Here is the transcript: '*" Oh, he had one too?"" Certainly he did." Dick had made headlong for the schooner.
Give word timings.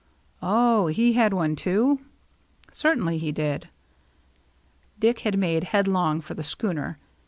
'*" 0.17 0.27
Oh, 0.41 0.87
he 0.87 1.13
had 1.13 1.31
one 1.31 1.55
too?"" 1.55 1.99
Certainly 2.71 3.19
he 3.19 3.31
did." 3.31 3.69
Dick 4.97 5.19
had 5.19 5.37
made 5.37 5.65
headlong 5.65 6.21
for 6.21 6.33
the 6.33 6.41
schooner. 6.41 6.97